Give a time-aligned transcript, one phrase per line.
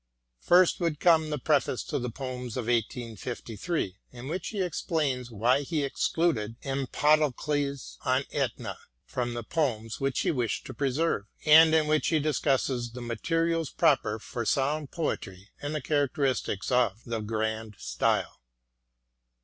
[0.39, 5.61] First would come the preface to the Poems of 1853, in which he explains why
[5.61, 8.79] he excluded" Empedocles on Etna"
[9.13, 13.69] from the poems which he wished to preserve, and in which he discusses the materials
[13.69, 18.39] proper for sound poetry and the characteristics of" the grand style."